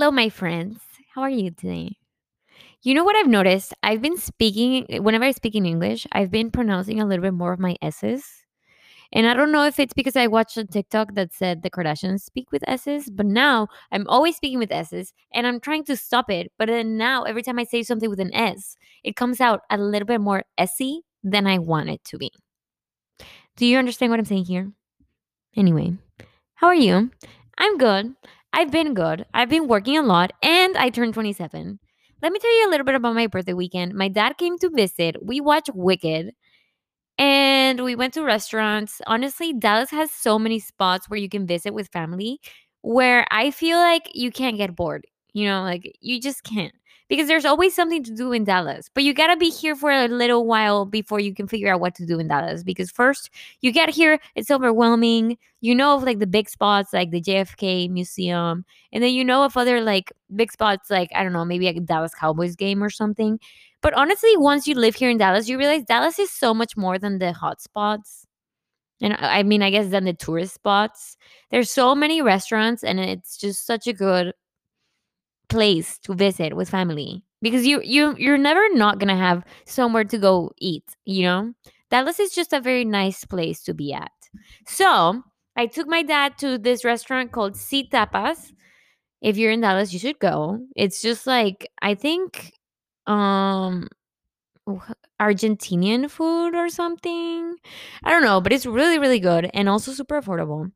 [0.00, 0.80] Hello, my friends.
[1.14, 1.98] How are you today?
[2.82, 3.74] You know what I've noticed?
[3.82, 7.52] I've been speaking, whenever I speak in English, I've been pronouncing a little bit more
[7.52, 8.24] of my S's.
[9.12, 12.22] And I don't know if it's because I watched a TikTok that said the Kardashians
[12.22, 16.30] speak with S's, but now I'm always speaking with S's and I'm trying to stop
[16.30, 16.50] it.
[16.58, 19.76] But then now, every time I say something with an S, it comes out a
[19.76, 22.32] little bit more S-y than I want it to be.
[23.58, 24.72] Do you understand what I'm saying here?
[25.54, 25.98] Anyway,
[26.54, 27.10] how are you?
[27.58, 28.14] I'm good.
[28.52, 29.24] I've been good.
[29.32, 31.78] I've been working a lot and I turned 27.
[32.22, 33.94] Let me tell you a little bit about my birthday weekend.
[33.94, 35.16] My dad came to visit.
[35.24, 36.32] We watched Wicked
[37.18, 39.00] and we went to restaurants.
[39.06, 42.40] Honestly, Dallas has so many spots where you can visit with family
[42.82, 45.06] where I feel like you can't get bored.
[45.34, 46.74] You know, like you just can't
[47.10, 48.88] because there's always something to do in Dallas.
[48.94, 51.80] But you got to be here for a little while before you can figure out
[51.80, 55.36] what to do in Dallas because first you get here, it's overwhelming.
[55.60, 59.44] You know of like the big spots like the JFK Museum, and then you know
[59.44, 62.90] of other like big spots like I don't know, maybe a Dallas Cowboys game or
[62.90, 63.40] something.
[63.82, 66.98] But honestly, once you live here in Dallas, you realize Dallas is so much more
[66.98, 68.26] than the hot spots.
[69.02, 71.16] And uh, I mean, I guess than the tourist spots.
[71.50, 74.32] There's so many restaurants and it's just such a good
[75.50, 80.18] place to visit with family because you you you're never not gonna have somewhere to
[80.18, 81.52] go eat you know?
[81.90, 84.12] Dallas is just a very nice place to be at.
[84.66, 85.22] So
[85.56, 88.52] i took my dad to this restaurant called sea tapas
[89.22, 90.60] if you're in dallas you should go.
[90.76, 92.52] It's just like i think
[93.06, 93.88] um
[95.20, 97.56] argentinian food or something.
[98.04, 100.72] I don't know but it's really really good and also super affordable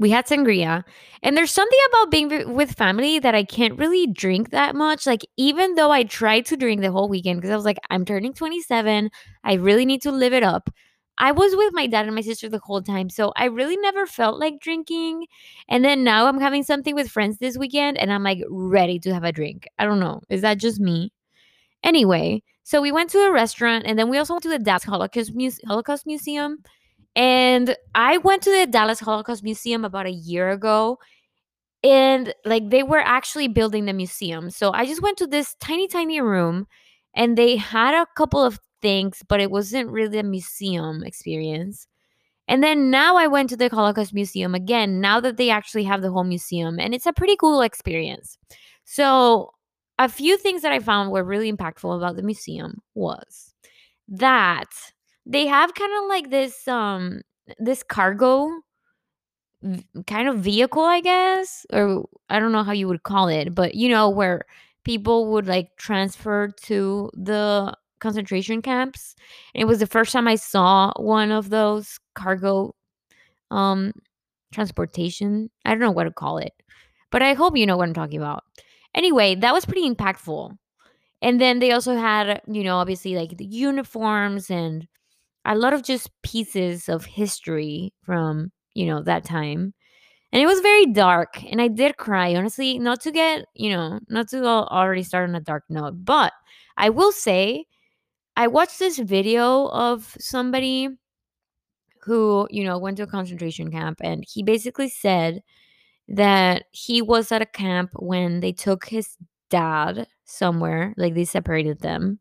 [0.00, 0.82] we had sangria
[1.22, 5.20] and there's something about being with family that i can't really drink that much like
[5.36, 8.32] even though i tried to drink the whole weekend because i was like i'm turning
[8.32, 9.10] 27
[9.44, 10.70] i really need to live it up.
[11.22, 14.06] I was with my dad and my sister the whole time so i really never
[14.06, 15.26] felt like drinking
[15.68, 19.12] and then now i'm having something with friends this weekend and i'm like ready to
[19.12, 19.68] have a drink.
[19.78, 21.12] I don't know is that just me?
[21.84, 24.84] Anyway so we went to a restaurant and then we also went to the dallas
[24.84, 26.58] holocaust, Muse- holocaust museum
[27.16, 30.98] and I went to the Dallas Holocaust Museum about a year ago.
[31.82, 34.50] And like they were actually building the museum.
[34.50, 36.66] So I just went to this tiny, tiny room
[37.14, 41.86] and they had a couple of things, but it wasn't really a museum experience.
[42.48, 46.02] And then now I went to the Holocaust Museum again, now that they actually have
[46.02, 46.80] the whole museum.
[46.80, 48.36] And it's a pretty cool experience.
[48.84, 49.52] So,
[50.00, 53.54] a few things that I found were really impactful about the museum was
[54.08, 54.70] that
[55.30, 57.22] they have kind of like this um
[57.58, 58.50] this cargo
[60.06, 63.74] kind of vehicle, I guess, or I don't know how you would call it, but
[63.74, 64.42] you know where
[64.84, 69.14] people would like transfer to the concentration camps.
[69.54, 72.74] And it was the first time I saw one of those cargo
[73.50, 73.92] um
[74.52, 75.50] transportation.
[75.64, 76.52] I don't know what to call it.
[77.10, 78.44] But I hope you know what I'm talking about.
[78.94, 80.56] Anyway, that was pretty impactful.
[81.22, 84.86] And then they also had, you know, obviously like the uniforms and
[85.44, 89.74] a lot of just pieces of history from, you know, that time.
[90.32, 91.42] And it was very dark.
[91.44, 95.34] And I did cry, honestly, not to get, you know, not to already start on
[95.34, 96.04] a dark note.
[96.04, 96.32] But
[96.76, 97.64] I will say,
[98.36, 100.88] I watched this video of somebody
[102.02, 103.98] who, you know, went to a concentration camp.
[104.02, 105.42] And he basically said
[106.08, 109.16] that he was at a camp when they took his
[109.48, 112.20] dad somewhere, like they separated them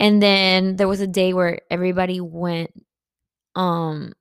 [0.00, 2.70] and then there was a day where everybody went
[3.54, 4.12] um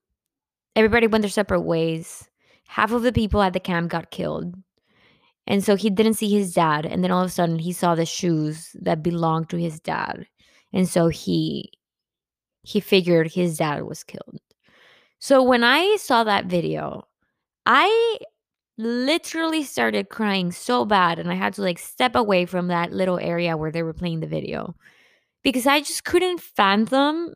[0.75, 2.29] everybody went their separate ways.
[2.67, 4.55] Half of the people at the camp got killed.
[5.47, 6.85] And so he didn't see his dad.
[6.85, 10.27] And then all of a sudden he saw the shoes that belonged to his dad.
[10.73, 11.71] And so he
[12.63, 14.39] he figured his dad was killed.
[15.19, 17.03] So when i saw that video
[17.65, 18.17] i
[18.77, 21.19] literally started crying so bad.
[21.19, 24.19] And i had to like step away from that little area where they were playing
[24.19, 24.75] the video
[25.43, 27.33] because I just couldn't fathom.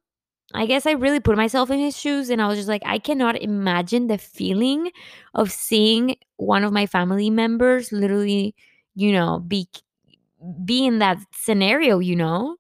[0.54, 3.00] I guess I really put myself in his shoes and I was just like, I
[3.00, 4.92] cannot imagine the feeling
[5.34, 8.56] of seeing one of my family members literally,
[8.96, 9.68] you know, be
[10.66, 12.58] be in that scenario, you know?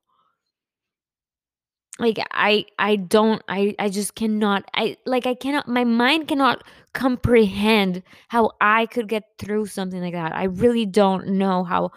[1.99, 6.63] Like I I don't I I just cannot I like I cannot my mind cannot
[6.93, 10.33] comprehend how I could get through something like that.
[10.35, 11.91] I really don't know how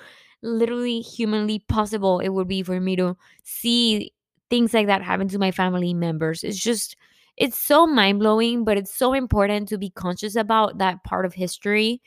[0.44, 4.12] literally humanly possible it would be for me to see
[4.50, 6.44] things like that happen to my family members.
[6.44, 6.96] It's just,
[7.36, 11.34] it's so mind blowing, but it's so important to be conscious about that part of
[11.34, 12.02] history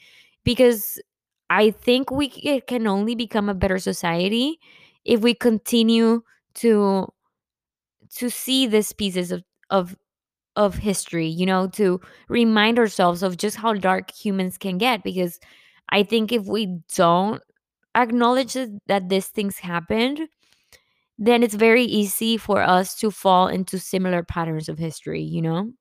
[0.45, 1.01] because
[1.49, 2.29] I think we
[2.61, 4.59] can only become a better society
[5.05, 6.23] if we continue
[6.55, 7.07] to
[8.15, 9.95] to see these pieces of of
[10.55, 15.39] of history, you know, to remind ourselves of just how dark humans can get because
[15.89, 17.41] I think if we don't
[18.03, 18.53] acknowledge
[18.87, 20.27] that, these things happened,
[21.17, 25.71] then it's very easy for us to fall into similar patterns of history, you know?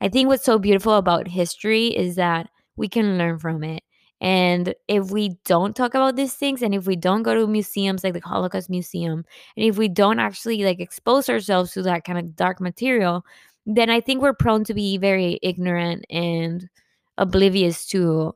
[0.00, 3.82] I think what's so beautiful about history is that we can learn from it.
[4.20, 8.02] And if we don't talk about these things and if we don't go to museums
[8.02, 9.24] like the Holocaust Museum
[9.56, 13.24] and if we don't actually like expose ourselves to that kind of dark material,
[13.64, 16.68] then I think we're prone to be very ignorant and
[17.16, 18.34] oblivious to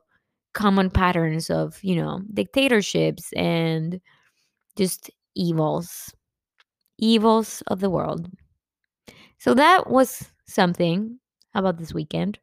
[0.53, 3.99] common patterns of, you know, dictatorships and
[4.77, 6.13] just evils,
[6.97, 8.29] evils of the world.
[9.39, 11.19] So that was something
[11.53, 12.39] about this weekend.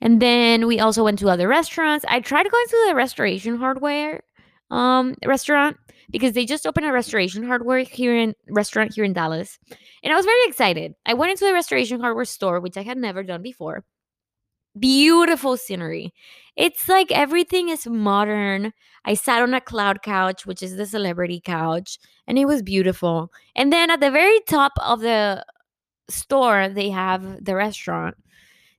[0.00, 2.04] And then we also went to other restaurants.
[2.08, 4.22] I tried going to the Restoration Hardware
[4.68, 5.76] um restaurant
[6.10, 9.58] because they just opened a Restoration Hardware here in restaurant here in Dallas.
[10.02, 10.94] And I was very excited.
[11.06, 13.84] I went into the Restoration Hardware store, which I had never done before.
[14.78, 16.12] Beautiful scenery.
[16.56, 18.72] It's like everything is modern.
[19.04, 23.30] I sat on a cloud couch, which is the celebrity couch, and it was beautiful.
[23.54, 25.44] And then at the very top of the
[26.08, 28.16] store, they have the restaurant.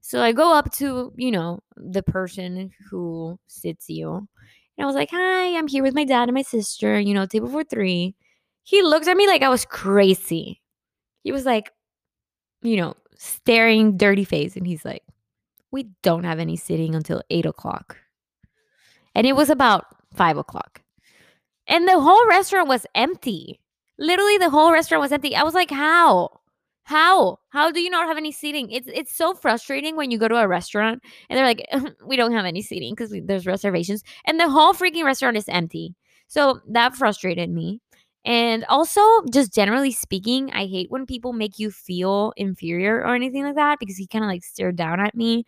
[0.02, 4.16] So I go up to, you know, the person who sits you.
[4.78, 7.26] And I was like, Hi, I'm here with my dad and my sister, you know,
[7.26, 8.16] table for three.
[8.64, 10.62] He looked at me like I was crazy.
[11.24, 11.72] He was like,
[12.62, 14.56] you know, staring dirty face.
[14.56, 15.04] And he's like,
[15.78, 17.98] We don't have any sitting until eight o'clock.
[19.14, 19.86] And it was about
[20.16, 20.82] five o'clock.
[21.68, 23.60] And the whole restaurant was empty.
[24.00, 25.36] Literally, the whole restaurant was empty.
[25.36, 26.40] I was like, How?
[26.82, 27.38] How?
[27.50, 28.72] How do you not have any seating?
[28.72, 31.68] It's it's so frustrating when you go to a restaurant and they're like,
[32.08, 35.94] we don't have any seating because there's reservations, and the whole freaking restaurant is empty.
[36.28, 37.82] So that frustrated me.
[38.28, 39.02] And also,
[39.32, 43.80] just generally speaking, I hate when people make you feel inferior or anything like that
[43.80, 45.46] because he kind of like stared down at me.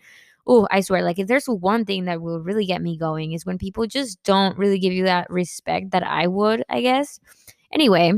[0.47, 3.45] Oh, I swear, like if there's one thing that will really get me going is
[3.45, 7.19] when people just don't really give you that respect that I would, I guess.
[7.73, 8.13] Anyway,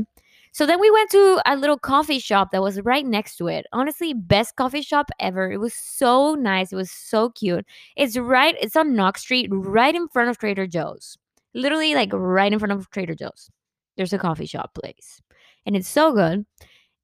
[0.52, 3.66] so then we went to a little coffee shop that was right next to it.
[3.72, 5.50] Honestly, best coffee shop ever.
[5.50, 6.72] It was so nice.
[6.72, 7.66] It was so cute.
[7.96, 11.18] It's right, it's on Knox Street, right in front of Trader Joe's.
[11.52, 13.50] Literally, like right in front of Trader Joe's.
[13.96, 15.20] There's a coffee shop place.
[15.66, 16.44] And it's so good.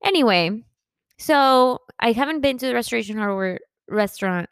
[0.05, 0.63] Anyway,
[1.19, 4.49] so I haven't been to the Restoration Hardware restaurant.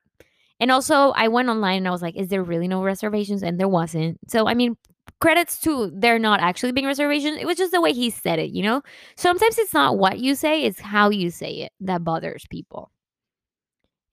[0.58, 3.42] And also, I went online and I was like, is there really no reservations?
[3.42, 4.18] And there wasn't.
[4.28, 4.76] So, I mean,
[5.20, 7.38] credits to there not actually being reservations.
[7.40, 8.82] It was just the way he said it, you know?
[9.16, 12.90] Sometimes it's not what you say, it's how you say it that bothers people.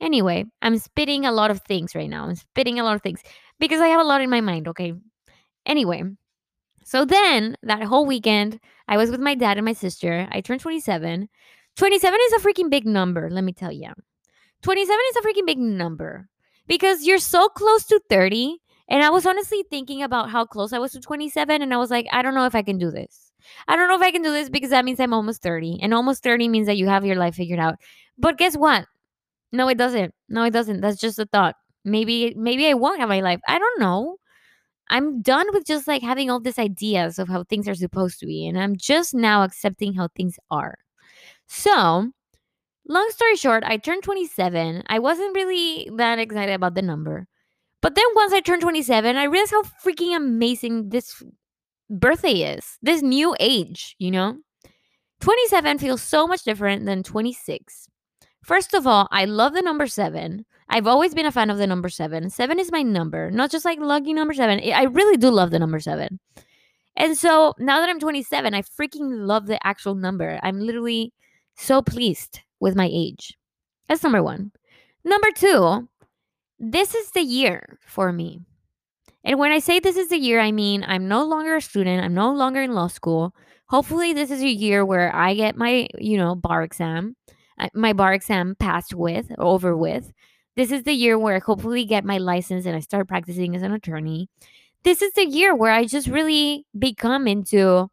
[0.02, 2.25] Anyway, I'm spitting a lot of things right now.
[2.25, 3.22] I'm spitting a lot of things
[3.60, 4.94] because I have a lot in my mind, okay?
[5.66, 6.04] Anyway,
[6.85, 10.27] so then that whole weekend, I was with my dad and my sister.
[10.31, 11.30] I turned 27.
[11.75, 13.91] 27 is a freaking big number, let me tell you.
[14.62, 16.30] 27 is a freaking big number
[16.68, 18.59] because you're so close to 30
[18.89, 21.89] and I was honestly thinking about how close I was to 27, and I was
[21.89, 23.31] like, I don't know if I can do this.
[23.68, 25.94] I don't know if I can do this because that means I'm almost 30, and
[25.94, 27.75] almost 30 means that you have your life figured out.
[28.18, 28.86] But guess what?
[29.51, 30.13] No, it doesn't.
[30.29, 30.81] No, it doesn't.
[30.81, 31.56] That's just a thought.
[31.86, 33.39] Maybe, maybe I won't have my life.
[33.47, 34.18] I don't know.
[34.89, 38.25] I'm done with just like having all these ideas of how things are supposed to
[38.25, 40.77] be, and I'm just now accepting how things are.
[41.47, 42.12] So,
[42.88, 44.83] long story short, I turned 27.
[44.88, 47.27] I wasn't really that excited about the number.
[47.81, 51.22] But then once I turned 27, I realized how freaking amazing this
[51.89, 52.77] birthday is.
[52.81, 54.38] This new age, you know?
[55.19, 57.88] 27 feels so much different than 26.
[58.43, 60.45] First of all, I love the number seven.
[60.69, 62.29] I've always been a fan of the number seven.
[62.29, 64.59] Seven is my number, not just like lucky number seven.
[64.73, 66.19] I really do love the number seven.
[66.95, 70.39] And so now that I'm 27, I freaking love the actual number.
[70.43, 71.13] I'm literally
[71.55, 73.38] so pleased with my age.
[73.88, 74.51] That's number one.
[75.03, 75.88] Number two,
[76.59, 78.41] this is the year for me.
[79.23, 82.03] And when I say this is the year, I mean I'm no longer a student,
[82.03, 83.33] I'm no longer in law school.
[83.67, 87.15] Hopefully, this is a year where I get my, you know, bar exam,
[87.74, 90.12] my bar exam passed with, or over with.
[90.55, 93.63] This is the year where I hopefully get my license and I start practicing as
[93.63, 94.29] an attorney.
[94.83, 97.89] This is the year where I just really become into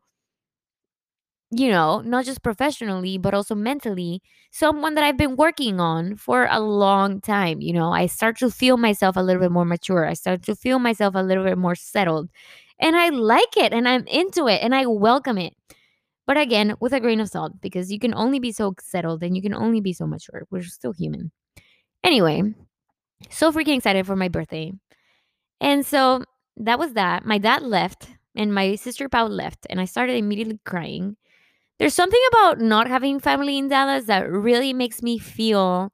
[1.52, 6.46] you know, not just professionally, but also mentally, someone that I've been working on for
[6.48, 7.60] a long time.
[7.60, 10.06] You know, I start to feel myself a little bit more mature.
[10.06, 12.30] I start to feel myself a little bit more settled.
[12.78, 15.54] And I like it and I'm into it and I welcome it.
[16.30, 19.34] But again, with a grain of salt, because you can only be so settled and
[19.34, 20.46] you can only be so mature.
[20.50, 21.32] We're still human.
[22.04, 22.42] Anyway,
[23.30, 24.72] so freaking excited for my birthday.
[25.60, 26.24] And so
[26.56, 27.24] that was that.
[27.24, 31.16] My dad left and my sister Pau left, and I started immediately crying
[31.78, 35.92] there's something about not having family in Dallas that really makes me feel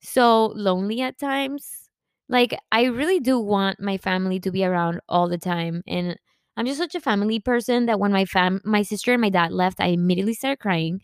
[0.00, 1.88] so lonely at times
[2.28, 6.18] Like I really do want my family to be around all the time and
[6.56, 9.52] I'm just such a family person that when my fam my sister and my dad
[9.52, 11.00] left, I immediately started crying.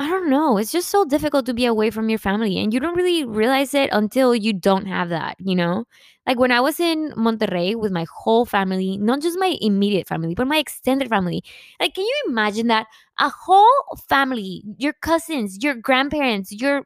[0.00, 0.58] I don't know.
[0.58, 3.74] It's just so difficult to be away from your family, and you don't really realize
[3.74, 5.86] it until you don't have that, you know?
[6.24, 10.36] Like when I was in Monterrey with my whole family, not just my immediate family,
[10.36, 11.42] but my extended family.
[11.80, 12.86] Like, can you imagine that?
[13.18, 16.84] A whole family, your cousins, your grandparents, your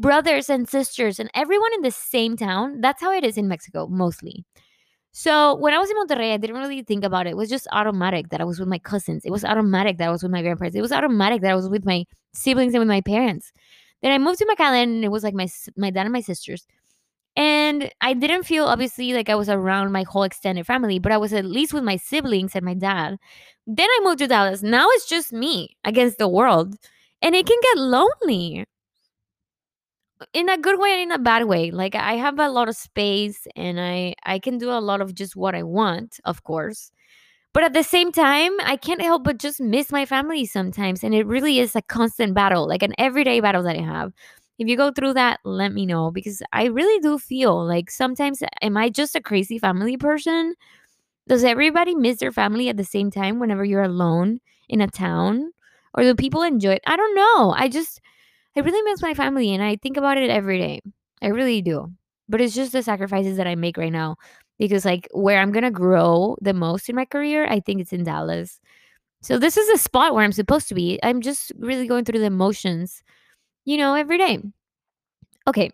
[0.00, 2.80] brothers and sisters, and everyone in the same town.
[2.82, 4.44] That's how it is in Mexico, mostly.
[5.12, 7.30] So when I was in Monterrey, I didn't really think about it.
[7.30, 9.24] It was just automatic that I was with my cousins.
[9.26, 10.76] It was automatic that I was with my grandparents.
[10.76, 13.52] It was automatic that I was with my siblings and with my parents.
[14.02, 16.66] Then I moved to McAllen and it was like my my dad and my sisters.
[17.36, 21.18] And I didn't feel obviously like I was around my whole extended family, but I
[21.18, 23.18] was at least with my siblings and my dad.
[23.66, 24.62] Then I moved to Dallas.
[24.62, 26.76] Now it's just me against the world.
[27.22, 28.66] And it can get lonely
[30.32, 31.70] in a good way and in a bad way.
[31.70, 35.14] Like I have a lot of space and I I can do a lot of
[35.14, 36.90] just what I want, of course.
[37.54, 41.14] But at the same time, I can't help but just miss my family sometimes and
[41.14, 44.12] it really is a constant battle, like an everyday battle that I have.
[44.58, 48.42] If you go through that, let me know because I really do feel like sometimes
[48.62, 50.54] am I just a crazy family person?
[51.28, 55.52] Does everybody miss their family at the same time whenever you're alone in a town?
[55.94, 56.82] Or do people enjoy it?
[56.86, 57.54] I don't know.
[57.56, 58.00] I just
[58.56, 60.80] I really miss my family and I think about it every day.
[61.22, 61.92] I really do.
[62.28, 64.16] But it's just the sacrifices that I make right now
[64.58, 67.92] because like where I'm going to grow the most in my career, I think it's
[67.92, 68.60] in Dallas.
[69.22, 71.00] So this is a spot where I'm supposed to be.
[71.02, 73.02] I'm just really going through the emotions,
[73.64, 74.40] you know, every day.
[75.46, 75.70] Okay.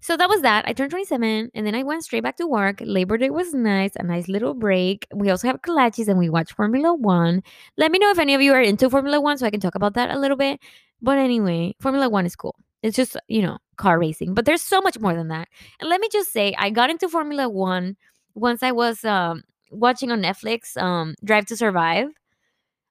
[0.00, 0.64] So that was that.
[0.66, 2.80] I turned 27 and then I went straight back to work.
[2.80, 5.06] Labor Day was nice, a nice little break.
[5.14, 7.42] We also have kolaches and we watch Formula One.
[7.76, 9.74] Let me know if any of you are into Formula One so I can talk
[9.74, 10.58] about that a little bit.
[11.02, 12.56] But anyway, Formula One is cool.
[12.82, 15.48] It's just, you know, car racing, but there's so much more than that.
[15.80, 17.96] And let me just say, I got into Formula One
[18.34, 22.08] once I was um, watching on Netflix um, Drive to Survive.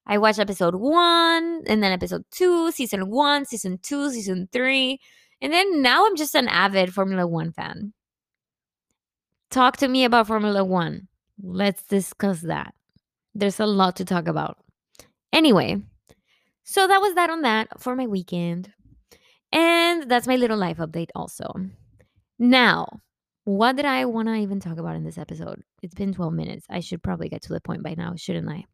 [0.06, 5.00] I watched episode one and then episode two, season one, season two, season three.
[5.42, 7.94] And then now I'm just an avid Formula One fan.
[9.50, 11.08] Talk to me about Formula One.
[11.42, 12.74] Let's discuss that.
[13.34, 14.58] There's a lot to talk about.
[15.32, 15.82] Anyway,
[16.64, 18.72] so that was that on that for my weekend.
[19.52, 21.52] And that's my little life update also.
[22.38, 23.02] Now,
[23.46, 25.64] what did I want to even talk about in this episode?
[25.82, 26.66] It's been 12 minutes.
[26.70, 28.66] I should probably get to the point by now, shouldn't I?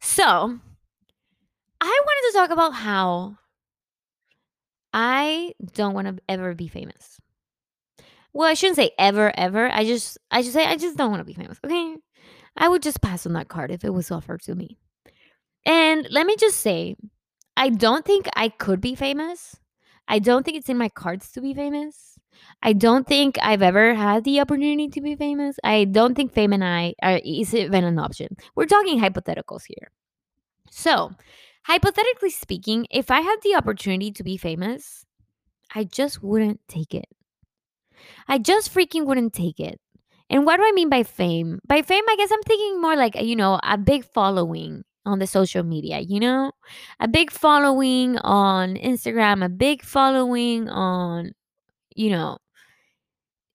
[0.00, 0.24] So,
[1.80, 3.36] I wanted to talk about how
[4.94, 7.18] I don't want to ever be famous.
[8.32, 9.68] Well, I shouldn't say ever, ever.
[9.72, 11.58] I just, I should say I just don't want to be famous.
[11.64, 11.96] Okay,
[12.56, 14.78] I would just pass on that card if it was offered to me.
[15.66, 16.94] And let me just say,
[17.56, 19.56] I don't think I could be famous.
[20.06, 22.16] I don't think it's in my cards to be famous.
[22.62, 25.56] I don't think I've ever had the opportunity to be famous.
[25.64, 28.36] I don't think fame and I are is even an option.
[28.54, 29.90] We're talking hypotheticals here.
[30.70, 31.12] So,
[31.64, 35.04] hypothetically speaking, if I had the opportunity to be famous,
[35.74, 37.06] I just wouldn't take it.
[38.28, 39.80] I just freaking wouldn't take it.
[40.30, 41.60] And what do I mean by fame?
[41.66, 45.26] By fame, I guess I'm thinking more like, you know, a big following, on the
[45.26, 46.52] social media, you know?
[47.00, 51.32] A big following on Instagram, a big following on,
[51.94, 52.38] you know,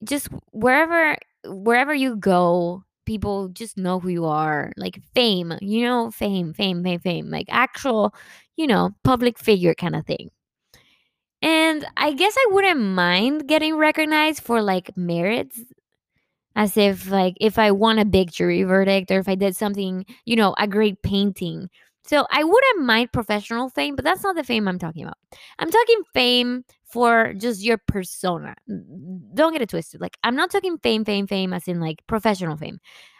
[0.03, 4.71] just wherever wherever you go, people just know who you are.
[4.77, 8.13] Like fame, you know, fame, fame, fame, fame, like actual,
[8.55, 10.29] you know, public figure kind of thing.
[11.41, 15.59] And I guess I wouldn't mind getting recognized for like merits
[16.55, 20.05] as if like if I won a big jury verdict or if I did something,
[20.25, 21.67] you know, a great painting.
[22.05, 25.17] So I wouldn't mind professional fame, but that's not the fame I'm talking about.
[25.57, 28.55] I'm talking fame for just your persona.
[29.33, 30.01] Don't get it twisted.
[30.01, 32.79] Like I'm not talking fame, fame, fame as in like professional fame.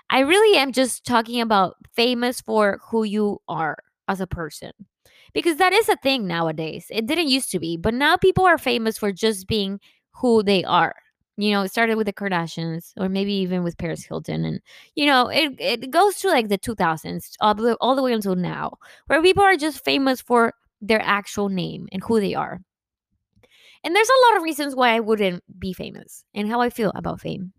[0.10, 4.72] I really am just talking about famous for who you are as a person.
[5.34, 6.88] Because that is a thing nowadays.
[6.90, 9.80] It didn't used to be, but now people are famous for just being
[10.14, 10.96] who they are
[11.40, 14.44] you know, it started with the Kardashians or maybe even with Paris Hilton.
[14.44, 14.60] And,
[14.96, 18.36] you know, it, it goes to like the 2000s all the, all the way until
[18.36, 18.74] now,
[19.08, 22.60] where people are just famous for their actual name and who they are.
[23.84, 26.92] And there's a lot of reasons why I wouldn't be famous and how I feel
[26.96, 27.54] about fame.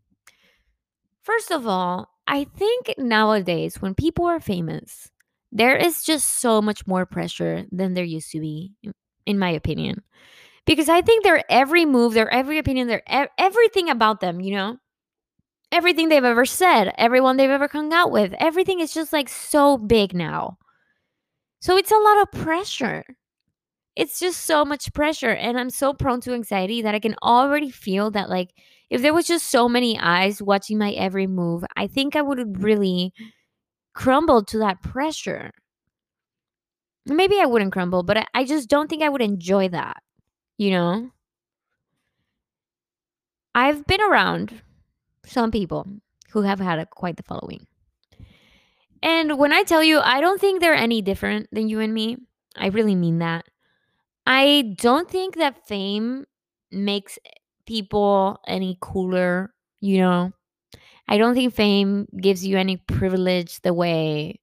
[1.23, 5.11] First of all, I think nowadays when people are famous,
[5.53, 8.73] there is just so much more pressure than there used to be,
[9.27, 10.03] in my opinion
[10.67, 13.03] because I think their every move, their every opinion, their
[13.39, 14.77] everything about them, you know,
[15.73, 19.77] everything they've ever said, everyone they've ever hung out with, everything is just like so
[19.79, 20.59] big now.
[21.61, 23.05] So it's a lot of pressure.
[24.01, 25.31] It's just so much pressure.
[25.31, 28.51] And I'm so prone to anxiety that I can already feel that, like,
[28.89, 32.63] if there was just so many eyes watching my every move, I think I would
[32.63, 33.13] really
[33.95, 35.51] crumble to that pressure.
[37.07, 40.03] Maybe I wouldn't crumble, but I, I just don't think I would enjoy that,
[40.59, 41.11] you know?
[43.55, 44.63] I've been around
[45.25, 45.87] some people
[46.33, 47.67] who have had a, quite the following.
[49.03, 52.17] And when I tell you, I don't think they're any different than you and me.
[52.57, 53.47] I really mean that.
[54.27, 56.25] I don't think that fame
[56.71, 57.19] makes
[57.67, 60.33] people any cooler, you know?
[61.09, 64.41] I don't think fame gives you any privilege the way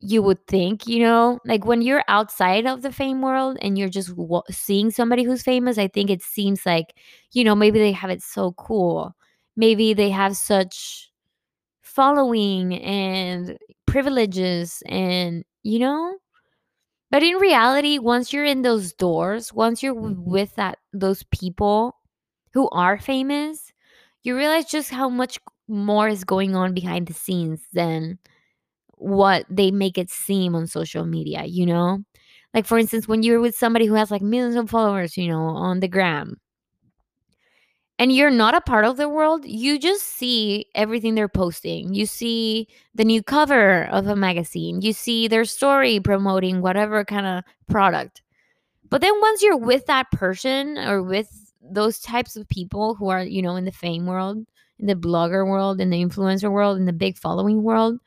[0.00, 1.40] you would think, you know?
[1.46, 5.42] Like when you're outside of the fame world and you're just w- seeing somebody who's
[5.42, 6.94] famous, I think it seems like,
[7.32, 9.14] you know, maybe they have it so cool.
[9.56, 11.10] Maybe they have such
[11.82, 16.16] following and privileges and, you know?
[17.14, 20.28] But in reality, once you're in those doors, once you're mm-hmm.
[20.28, 21.94] with that those people
[22.54, 23.72] who are famous,
[24.24, 28.18] you realize just how much more is going on behind the scenes than
[28.94, 32.00] what they make it seem on social media, you know?
[32.52, 35.38] Like for instance, when you're with somebody who has like millions of followers, you know,
[35.38, 36.40] on the gram,
[37.98, 41.94] and you're not a part of the world, you just see everything they're posting.
[41.94, 47.26] You see the new cover of a magazine, you see their story promoting whatever kind
[47.26, 48.22] of product.
[48.90, 53.22] But then once you're with that person or with those types of people who are,
[53.22, 54.44] you know, in the fame world,
[54.78, 57.98] in the blogger world, in the influencer world, in the big following world,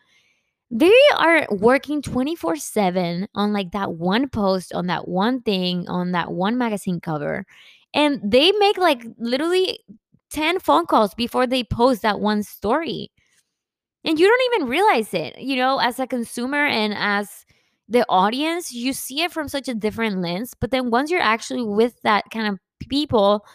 [0.70, 6.12] they are working 24 7 on like that one post, on that one thing, on
[6.12, 7.46] that one magazine cover.
[7.98, 9.82] And they make like literally
[10.32, 13.12] 10 phone calls before they post that one story.
[14.04, 17.46] And you don't even realize it, you know, as a consumer and as
[17.90, 20.54] the audience, you see it from such a different lens.
[20.60, 23.46] But then once you're actually with that kind of people,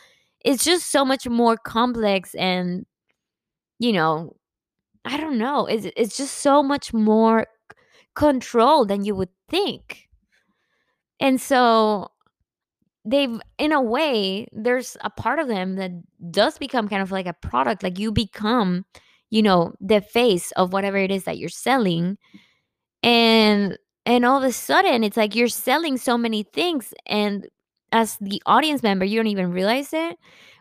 [0.45, 2.87] it's just so much more complex and,
[3.79, 4.37] you know,
[5.05, 5.67] I don't know.
[5.67, 7.47] It's, it's just so much more
[8.17, 10.09] control than you would think.
[11.21, 12.11] And so
[13.05, 15.91] they've in a way there's a part of them that
[16.31, 18.85] does become kind of like a product like you become
[19.31, 22.17] you know the face of whatever it is that you're selling
[23.03, 27.49] and and all of a sudden it's like you're selling so many things and
[27.91, 30.17] as the audience member you don't even realize it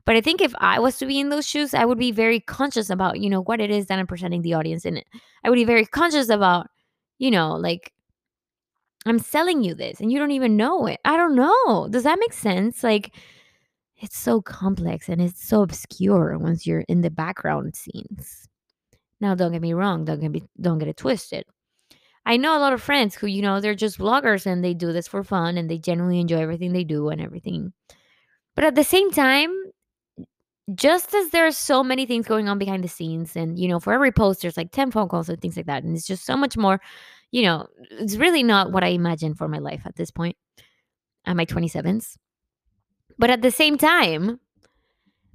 [0.05, 2.39] but i think if i was to be in those shoes i would be very
[2.39, 5.05] conscious about you know what it is that i'm presenting the audience in it.
[5.43, 6.67] I would be very conscious about
[7.19, 7.93] you know like
[9.05, 10.99] I'm selling you this and you don't even know it.
[11.05, 11.87] I don't know.
[11.89, 12.83] Does that make sense?
[12.83, 13.15] Like,
[13.97, 18.47] it's so complex and it's so obscure once you're in the background scenes.
[19.19, 20.05] Now, don't get me wrong.
[20.05, 21.45] Don't get me, don't get it twisted.
[22.25, 24.93] I know a lot of friends who, you know, they're just vloggers and they do
[24.93, 27.73] this for fun and they genuinely enjoy everything they do and everything.
[28.55, 29.51] But at the same time,
[30.75, 33.79] just as there are so many things going on behind the scenes, and you know,
[33.79, 35.83] for every post, there's like 10 phone calls and things like that.
[35.83, 36.79] And it's just so much more
[37.31, 40.35] you know, it's really not what I imagined for my life at this point,
[41.25, 42.17] at my 27s.
[43.17, 44.39] But at the same time,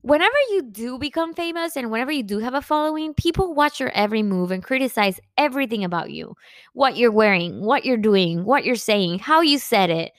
[0.03, 3.91] whenever you do become famous and whenever you do have a following, people watch your
[3.91, 6.37] every move and criticize everything about you
[6.75, 10.13] what you're wearing, what you're doing, what you're saying, how you said it,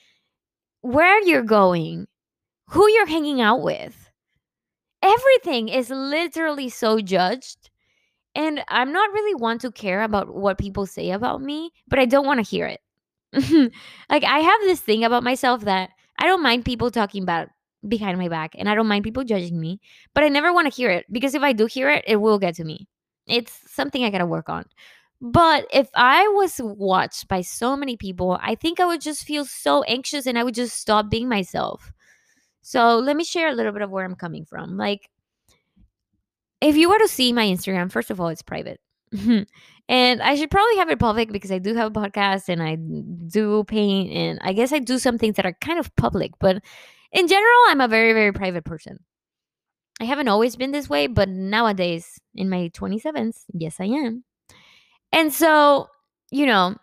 [0.80, 2.06] where you're going,
[2.66, 4.10] who you're hanging out with.
[5.02, 7.70] Everything is literally so judged
[8.38, 12.06] and I'm not really one to care about what people say about me, but I
[12.06, 12.80] don't want to hear it.
[14.08, 17.48] like I have this thing about myself that I don't mind people talking about
[17.88, 19.80] behind my back and I don't mind people judging me,
[20.14, 22.38] but I never want to hear it because if I do hear it, it will
[22.38, 22.86] get to me.
[23.26, 24.64] It's something I got to work on.
[25.20, 29.46] But if I was watched by so many people, I think I would just feel
[29.46, 31.90] so anxious and I would just stop being myself.
[32.62, 34.76] So let me share a little bit of where I'm coming from.
[34.76, 35.10] Like
[36.60, 38.80] if you were to see my Instagram, first of all, it's private.
[39.88, 42.76] and I should probably have it public because I do have a podcast and I
[42.76, 46.62] do paint and I guess I do some things that are kind of public, but
[47.12, 48.98] in general, I'm a very, very private person.
[50.00, 54.24] I haven't always been this way, but nowadays, in my 27s, yes, I am.
[55.10, 55.88] And so,
[56.30, 56.76] you know,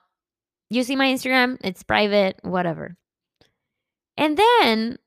[0.69, 2.97] you see my Instagram, it's private, whatever.
[4.17, 4.97] And then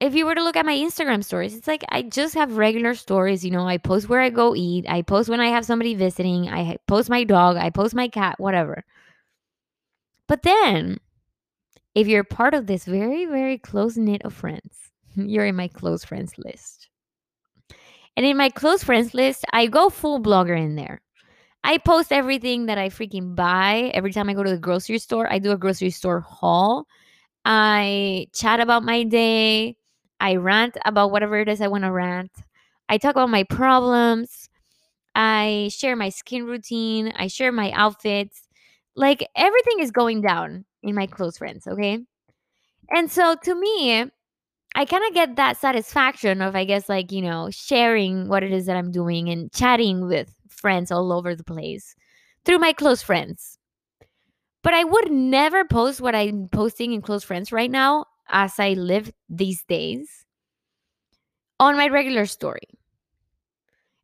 [0.00, 2.94] if you were to look at my Instagram stories, it's like I just have regular
[2.94, 3.44] stories.
[3.44, 6.48] You know, I post where I go eat, I post when I have somebody visiting,
[6.48, 8.84] I post my dog, I post my cat, whatever.
[10.28, 10.98] But then,
[11.94, 14.76] if you're part of this very, very close knit of friends,
[15.16, 16.88] you're in my close friends list.
[18.16, 21.00] And in my close friends list, I go full blogger in there.
[21.64, 23.90] I post everything that I freaking buy.
[23.94, 26.86] Every time I go to the grocery store, I do a grocery store haul.
[27.44, 29.77] I chat about my day.
[30.20, 32.32] I rant about whatever it is I want to rant.
[32.88, 34.48] I talk about my problems.
[35.14, 37.12] I share my skin routine.
[37.16, 38.42] I share my outfits.
[38.96, 41.98] Like everything is going down in my close friends, okay?
[42.90, 44.10] And so to me,
[44.74, 48.52] I kind of get that satisfaction of, I guess, like, you know, sharing what it
[48.52, 51.94] is that I'm doing and chatting with friends all over the place
[52.44, 53.58] through my close friends.
[54.62, 58.74] But I would never post what I'm posting in close friends right now as I
[58.74, 60.24] live these days
[61.60, 62.68] on my regular story.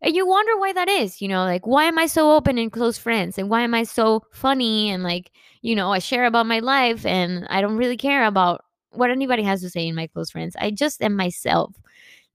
[0.02, 2.68] And you wonder why that is, you know, like why am I so open in
[2.68, 5.30] close friends and why am I so funny and like,
[5.62, 9.42] you know, I share about my life and I don't really care about what anybody
[9.44, 10.56] has to say in my close friends.
[10.60, 11.74] I just am myself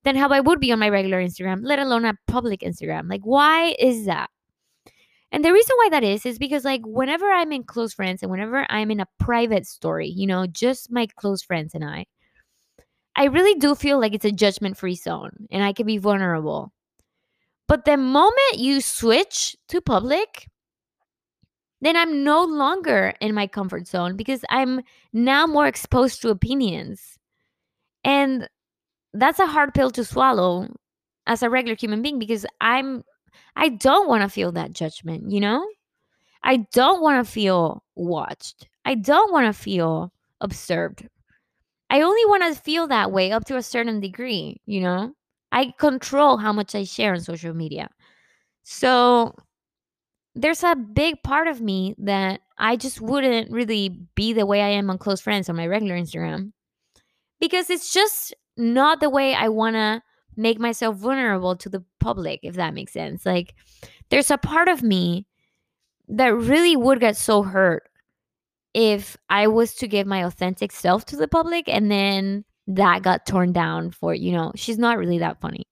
[0.04, 3.10] than how I would be on my regular Instagram, let alone a public Instagram.
[3.10, 4.30] Like, why is that?
[5.32, 8.32] And the reason why that is, is because, like, whenever I'm in close friends and
[8.32, 12.08] whenever I'm in a private story, you know, just my close friends and I,
[13.15, 16.72] I really do feel like it's a judgment free zone and I can be vulnerable.
[17.68, 20.48] But the moment you switch to public,
[21.82, 24.82] then I'm no longer in my comfort zone because I'm
[25.13, 27.20] now more exposed to opinions.
[28.04, 28.50] And
[29.13, 30.68] that's a hard pill to swallow
[31.28, 33.04] as a regular human being because I'm
[33.56, 35.65] I don't want to feel that judgment, you know?
[36.44, 38.68] I don't want to feel watched.
[38.86, 40.12] I don't want to feel
[40.42, 41.08] observed.
[41.89, 45.13] I only want to feel that way up to a certain degree, you know?
[45.52, 47.89] I control how much I share on social media.
[48.63, 49.36] So
[50.36, 54.70] there's a big part of me that I just wouldn't really be the way I
[54.70, 56.52] am on close friends on my regular Instagram
[57.39, 60.02] because it's just not the way I want to
[60.36, 63.26] make myself vulnerable to the public, if that makes sense.
[63.26, 63.56] Like,
[64.10, 65.26] there's a part of me
[66.08, 67.89] that really would get so hurt
[68.74, 73.26] if I was to give my authentic self to the public and then that got
[73.26, 75.65] torn down for, you know, she's not really that funny.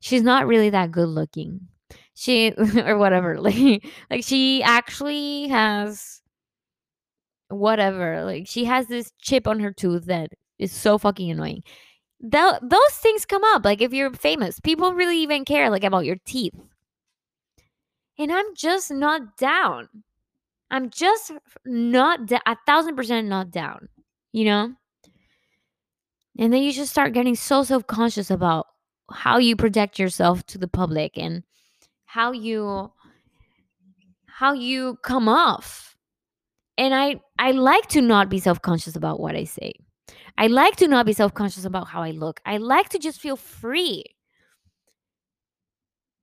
[0.00, 1.68] She's not really that good looking
[2.14, 2.52] she
[2.84, 6.22] or whatever like like she actually has
[7.48, 11.62] whatever like she has this chip on her tooth that is so fucking annoying
[12.22, 16.04] Th- those things come up like if you're famous people really even care like about
[16.04, 16.54] your teeth.
[18.18, 19.88] And i'm just not down.
[20.70, 21.32] I'm just
[21.64, 23.88] not da- a thousand percent not down
[24.32, 24.72] you know?
[26.38, 28.66] And then you just start getting so self-conscious about
[29.10, 31.42] how you project yourself to the public and
[32.06, 32.90] how you
[34.26, 35.94] how you come off.
[36.78, 39.74] And i i like to not be self-conscious about what i say
[40.38, 42.40] i like to not be self-conscious about how i look.
[42.44, 44.04] I like to just feel free.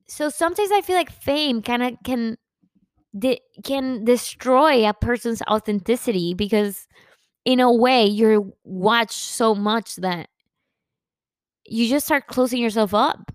[0.07, 2.37] So sometimes i feel like fame kind of can
[3.17, 6.87] de- can destroy a person's authenticity because
[7.45, 10.29] in a way you're watched so much that
[11.65, 13.31] you just start closing yourself up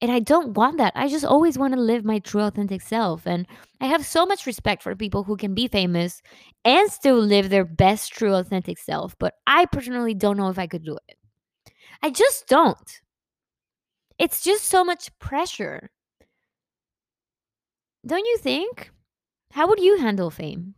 [0.00, 0.92] and I don't want that.
[0.94, 3.26] I just always want to live my true authentic self.
[3.26, 3.46] And
[3.80, 6.22] I have so much respect for people who can be famous
[6.64, 9.16] and still live their best true authentic self.
[9.18, 11.16] But I personally don't know if I could do it.
[12.02, 13.00] I just don't.
[14.18, 15.90] It's just so much pressure.
[18.06, 18.90] Don't you think?
[19.52, 20.74] How would you handle fame?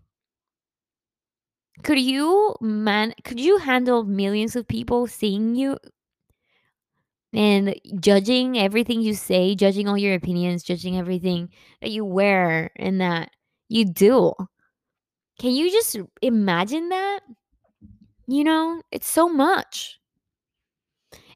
[1.83, 5.79] Could you man could you handle millions of people seeing you
[7.33, 13.01] and judging everything you say, judging all your opinions, judging everything that you wear and
[13.01, 13.31] that
[13.69, 14.33] you do.
[15.39, 17.21] Can you just imagine that?
[18.27, 20.01] You know, it's so much.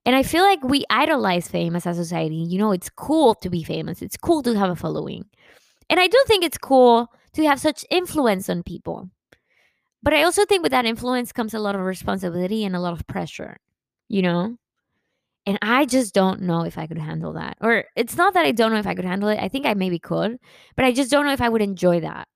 [0.06, 2.36] And I feel like we idolize fame as a society.
[2.36, 5.24] You know, it's cool to be famous, it's cool to have a following.
[5.90, 9.10] And I do think it's cool to have such influence on people.
[10.02, 12.92] But I also think with that influence comes a lot of responsibility and a lot
[12.92, 13.58] of pressure,
[14.08, 14.56] you know?
[15.46, 17.58] And I just don't know if I could handle that.
[17.60, 19.38] Or it's not that I don't know if I could handle it.
[19.38, 20.38] I think I maybe could,
[20.74, 22.28] but I just don't know if I would enjoy that.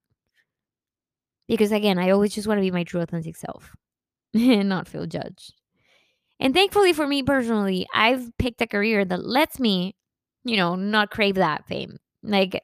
[1.47, 3.75] Because again, I always just want to be my true authentic self
[4.35, 5.55] and not feel judged.
[6.41, 9.97] And thankfully for me personally, I've picked a career that lets me,
[10.45, 11.97] you know, not crave that fame.
[12.23, 12.63] Like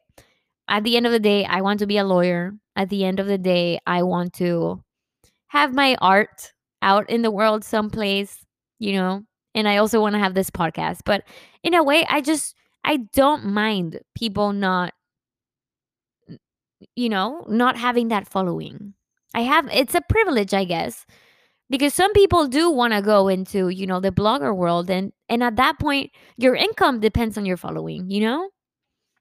[0.69, 2.53] at the end of the day, I want to be a lawyer.
[2.77, 4.83] At the end of the day, I want to
[5.49, 6.53] have my art
[6.83, 8.45] out in the world someplace,
[8.79, 9.23] you know,
[9.55, 11.01] and I also want to have this podcast.
[11.05, 11.25] But
[11.63, 14.93] in a way, I just I don't mind people not
[16.97, 18.95] you know, not having that following.
[19.35, 21.07] I have it's a privilege, I guess.
[21.71, 25.43] Because some people do want to go into, you know, the blogger world and and
[25.43, 28.51] at that point your income depends on your following, you know?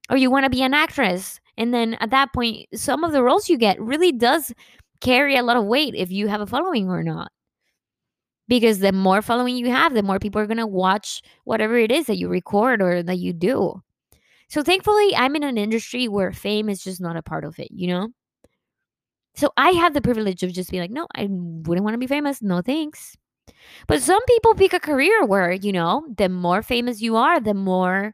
[0.10, 3.24] Or you want to be an actress and then at that point some of the
[3.24, 4.54] roles you get really does
[5.02, 7.32] carry a lot of weight if you have a following or not.
[8.48, 11.92] Because the more following you have, the more people are going to watch whatever it
[11.92, 13.82] is that you record or that you do.
[14.50, 17.70] So thankfully, I'm in an industry where fame is just not a part of it,
[17.72, 18.10] you know?
[19.36, 22.08] So I have the privilege of just being like, no, I wouldn't want to be
[22.08, 22.42] famous.
[22.42, 23.18] No thanks.
[23.88, 27.54] But some people pick a career where, you know, the more famous you are, the
[27.54, 28.14] more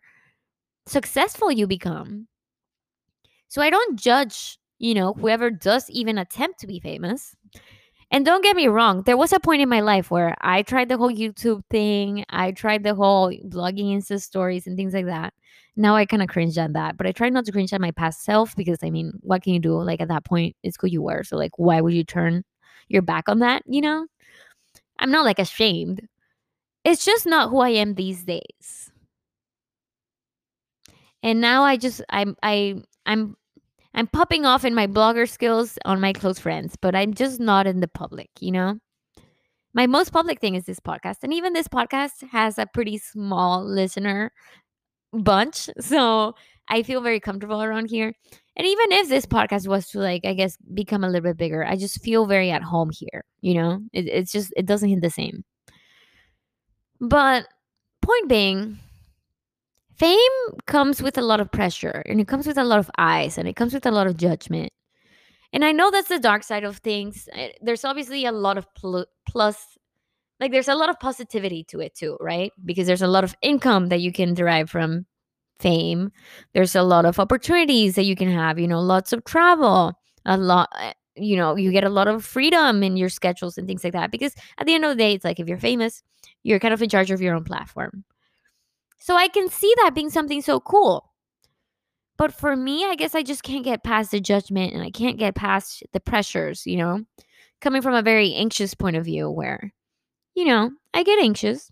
[0.85, 2.27] successful you become.
[3.47, 7.35] So I don't judge, you know, whoever does even attempt to be famous.
[8.11, 10.89] And don't get me wrong, there was a point in my life where I tried
[10.89, 12.25] the whole YouTube thing.
[12.29, 15.33] I tried the whole blogging Insta stories and things like that.
[15.75, 17.91] Now I kind of cringe at that, but I try not to cringe at my
[17.91, 19.79] past self because I mean, what can you do?
[19.81, 21.23] Like at that point, it's who you were.
[21.23, 22.43] So like, why would you turn
[22.87, 23.61] your back on that?
[23.67, 24.07] You know,
[24.97, 26.07] I'm not like ashamed.
[26.83, 28.91] It's just not who I am these days.
[31.21, 33.35] And now I just I'm I I'm
[33.93, 37.67] I'm popping off in my blogger skills on my close friends, but I'm just not
[37.67, 38.79] in the public, you know?
[39.73, 41.17] My most public thing is this podcast.
[41.23, 44.31] And even this podcast has a pretty small listener
[45.13, 45.69] bunch.
[45.79, 46.35] So
[46.67, 48.13] I feel very comfortable around here.
[48.55, 51.65] And even if this podcast was to like, I guess, become a little bit bigger,
[51.65, 53.23] I just feel very at home here.
[53.41, 55.43] You know, it, it's just, it doesn't hit the same.
[56.99, 57.47] But
[58.01, 58.79] point being,
[59.99, 60.31] fame
[60.67, 63.47] comes with a lot of pressure and it comes with a lot of eyes and
[63.47, 64.71] it comes with a lot of judgment.
[65.53, 67.27] And I know that's the dark side of things.
[67.33, 69.77] Eh, there's obviously a lot of pl- plus
[70.39, 72.51] like there's a lot of positivity to it too, right?
[72.65, 75.05] Because there's a lot of income that you can derive from
[75.59, 76.11] fame.
[76.53, 79.93] There's a lot of opportunities that you can have, you know, lots of travel,
[80.25, 83.67] a lot eh, you know, you get a lot of freedom in your schedules and
[83.67, 86.01] things like that because at the end of the day, it's like if you're famous,
[86.43, 88.05] you're kind of in charge of your own platform.
[88.99, 91.11] So I can see that being something so cool.
[92.17, 95.17] But for me, I guess I just can't get past the judgment and I can't
[95.17, 97.05] get past the pressures, you know,
[97.61, 99.73] coming from a very anxious point of view where
[100.35, 101.69] you know, I get anxious.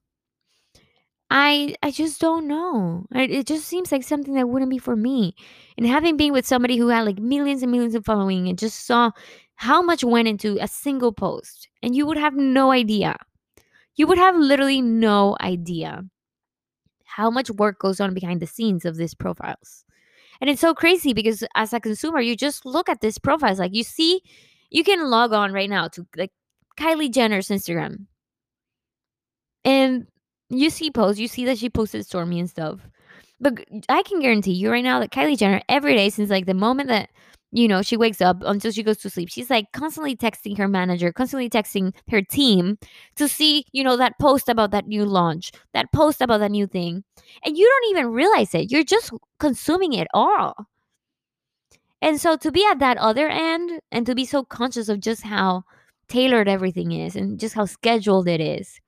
[1.29, 3.05] I I just don't know.
[3.13, 5.35] It, just seems like something that wouldn't be for me.
[5.77, 8.85] And having been with somebody who had like millions and millions of following and just
[8.85, 9.11] saw
[9.55, 13.17] how much went into a single post, and you would have no idea.
[13.95, 16.03] You would have literally no idea
[17.07, 19.85] how much work goes on behind the scenes of these profiles.
[20.39, 23.59] And it's so crazy because as a consumer, you just look at these profiles.
[23.59, 24.21] Like you see,
[24.69, 26.31] you can log on right now to like
[26.77, 28.05] Kylie Jenner's Instagram
[29.67, 30.07] and
[30.49, 32.79] you see posts, you see that she posted Stormi and stuff.
[33.39, 36.53] But I can guarantee you right now that Kylie Jenner, every day since like the
[36.53, 37.09] moment that,
[37.51, 40.67] you know, she wakes up until she goes to sleep, she's like constantly texting her
[40.67, 42.77] manager, constantly texting her team
[43.15, 46.67] to see, you know, that post about that new launch, that post about that new
[46.67, 47.03] thing.
[47.45, 48.71] And you don't even realize it.
[48.71, 50.55] You're just consuming it all.
[52.01, 55.23] And so to be at that other end and to be so conscious of just
[55.23, 55.63] how
[56.07, 58.79] tailored everything is and just how scheduled it is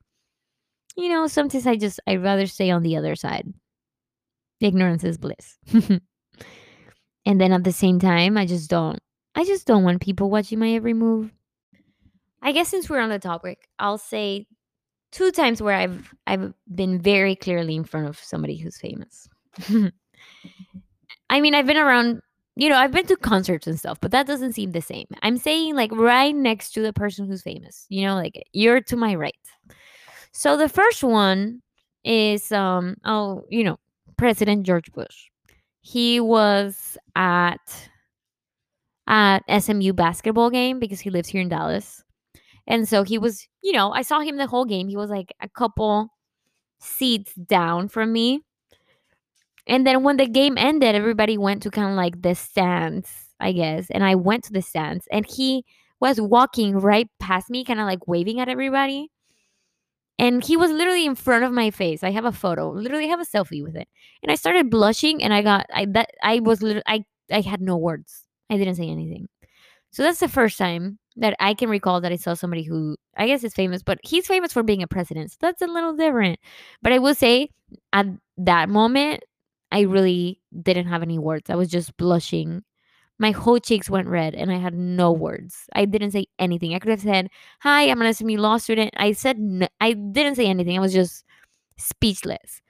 [1.00, 3.54] you know, sometimes I just I'd rather stay on the other side.
[4.60, 5.58] Ignorance is bliss.
[7.26, 9.00] and then at the same time, I just don't
[9.36, 11.32] I just don't want people watching my every move.
[12.42, 14.48] I guess since we're on the topic, I'll say
[15.12, 19.30] two times where I've I've been very clearly in front of somebody who's famous.
[21.30, 22.22] I mean, I've been around,
[22.56, 25.08] you know, I've been to concerts and stuff, but that doesn't seem the same.
[25.22, 28.98] I'm saying like right next to the person who's famous, you know, like you're to
[28.98, 29.36] my right.
[30.32, 31.62] So the first one
[32.04, 33.78] is um oh, you know,
[34.18, 35.30] President George Bush.
[35.90, 37.90] He was at
[39.08, 42.04] at SMU basketball game because he lives here in Dallas.
[42.68, 44.88] And so he was, you know, I saw him the whole game.
[44.88, 46.10] He was like a couple
[46.80, 48.42] seats down from me.
[49.66, 53.52] And then when the game ended, everybody went to kind of like the stands, I
[53.52, 53.88] guess.
[53.90, 55.66] And I went to the stands and he
[56.00, 59.10] was walking right past me, kind of like waving at everybody
[60.20, 62.04] and he was literally in front of my face.
[62.04, 63.88] I have a photo, literally have a selfie with it,
[64.24, 67.78] and I started blushing, and I got I that I was I I had no
[67.78, 68.26] words.
[68.50, 69.28] I didn't say anything.
[69.92, 73.28] So that's the first time that I can recall that I saw somebody who I
[73.28, 75.32] guess is famous, but he's famous for being a president.
[75.32, 76.40] So that's a little different.
[76.82, 77.50] But I will say
[77.94, 79.24] at that moment,
[79.72, 81.50] I really didn't have any words.
[81.50, 82.64] I was just blushing
[83.20, 85.70] my whole cheeks went red and I had no words.
[85.74, 86.74] I didn't say anything.
[86.74, 87.30] I could have said,
[87.60, 88.92] Hi, I'm an SMU law student.
[88.96, 89.38] I said,
[89.82, 90.78] I didn't say anything.
[90.78, 91.26] I was just
[91.78, 92.62] speechless.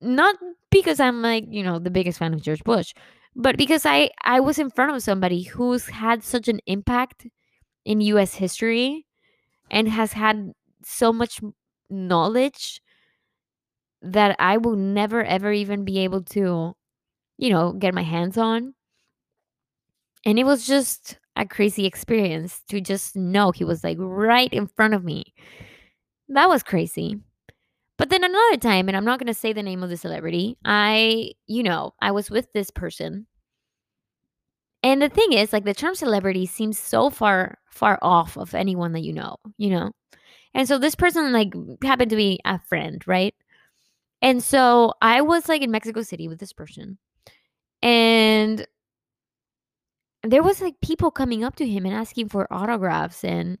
[0.00, 0.36] Not
[0.70, 2.94] because I'm like, you know, the biggest fan of George Bush,
[3.34, 7.26] but because I, I was in front of somebody who's had such an impact
[7.84, 9.06] in US history
[9.70, 10.52] and has had
[10.84, 11.40] so much
[11.90, 12.80] knowledge
[14.02, 16.74] that I will never, ever even be able to,
[17.38, 18.74] you know, get my hands on
[20.24, 24.66] and it was just a crazy experience to just know he was like right in
[24.66, 25.34] front of me.
[26.28, 27.16] that was crazy.
[27.98, 30.56] But then another time, and I'm not going to say the name of the celebrity,
[30.64, 33.26] I, you know, I was with this person.
[34.82, 38.92] And the thing is, like, the term celebrity seems so far, far off of anyone
[38.92, 39.92] that you know, you know?
[40.54, 41.52] And so this person, like,
[41.84, 43.34] happened to be a friend, right?
[44.22, 46.98] And so I was, like, in Mexico City with this person.
[47.82, 48.66] And
[50.22, 53.58] there was, like, people coming up to him and asking for autographs and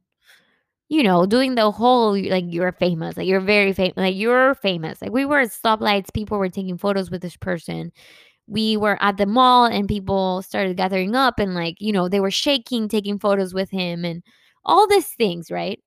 [0.88, 5.00] you know, doing the whole like you're famous, like you're very famous, like you're famous.
[5.00, 7.92] Like we were at stoplights, people were taking photos with this person.
[8.48, 12.20] We were at the mall and people started gathering up and like, you know, they
[12.20, 14.22] were shaking, taking photos with him and
[14.64, 15.80] all these things, right?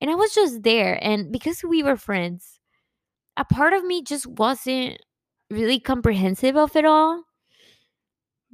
[0.00, 2.60] And I was just there and because we were friends,
[3.36, 4.98] a part of me just wasn't
[5.50, 7.24] really comprehensive of it all.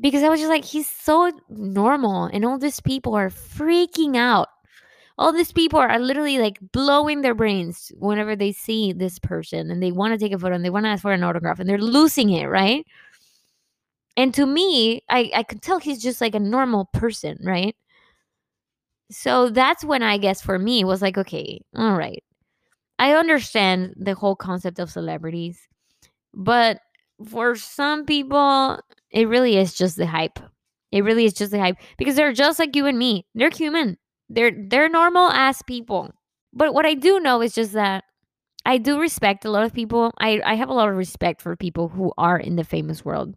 [0.00, 4.48] Because I was just like, he's so normal, and all these people are freaking out
[5.18, 9.82] all these people are literally like blowing their brains whenever they see this person and
[9.82, 11.68] they want to take a photo and they want to ask for an autograph and
[11.68, 12.87] they're losing it, right?
[14.16, 17.74] And to me, I, I could tell he's just like a normal person, right?
[19.11, 22.22] So that's when I guess for me was like, okay, all right.
[22.98, 25.68] I understand the whole concept of celebrities,
[26.34, 26.80] but
[27.28, 28.80] for some people,
[29.11, 30.38] it really is just the hype.
[30.90, 33.27] It really is just the hype because they're just like you and me.
[33.35, 33.99] They're human.
[34.29, 36.12] They're they're normal ass people.
[36.53, 38.05] But what I do know is just that
[38.64, 40.12] I do respect a lot of people.
[40.18, 43.35] I, I have a lot of respect for people who are in the famous world.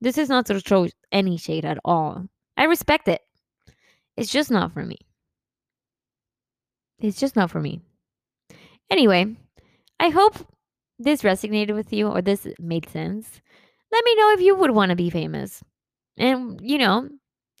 [0.00, 2.26] This is not to throw any shade at all.
[2.56, 3.22] I respect it.
[4.16, 4.98] It's just not for me.
[6.98, 7.80] It's just not for me.
[8.90, 9.36] Anyway,
[9.98, 10.36] I hope
[10.98, 13.40] this resonated with you or this made sense.
[13.94, 15.62] Let me know if you would want to be famous.
[16.18, 17.08] And, you know,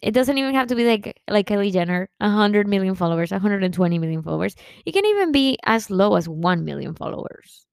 [0.02, 4.20] it doesn't even have to be like like Kylie Jenner, 100 million followers, 120 million
[4.22, 4.56] followers.
[4.84, 7.66] It can even be as low as 1 million followers.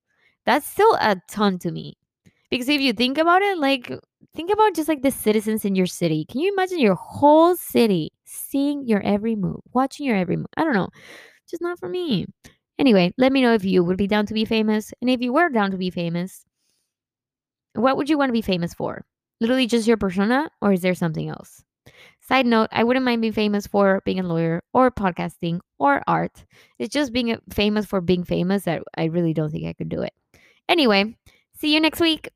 [0.46, 1.98] That's still a ton to me.
[2.52, 3.92] Because if you think about it, like
[4.36, 6.26] think about just like the citizens in your city.
[6.30, 10.54] Can you imagine your whole city seeing your every move, watching your every move?
[10.56, 10.90] I don't know.
[11.50, 12.28] Just not for me.
[12.78, 14.94] Anyway, let me know if you would be down to be famous.
[15.02, 16.46] And if you were down to be famous,
[17.74, 19.06] what would you want to be famous for?
[19.40, 21.64] Literally just your persona, or is there something else?
[22.22, 26.46] Side note, I wouldn't mind being famous for being a lawyer or podcasting or art.
[26.78, 29.90] It's just being uh, famous for being famous that I really don't think I could
[29.90, 30.14] do it.
[30.70, 31.18] Anyway,
[31.58, 32.30] see you next week.